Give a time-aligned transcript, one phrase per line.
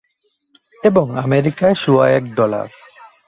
[0.83, 2.67] এবং আমেরিকায় সোয়া এক ডলার।